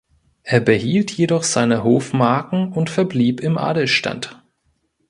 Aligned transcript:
Er 0.41 0.61
behielt 0.61 1.11
jedoch 1.11 1.43
seine 1.43 1.83
Hofmarken 1.83 2.73
und 2.73 2.89
verblieb 2.89 3.39
im 3.39 3.59
Adelsstand. 3.59 4.43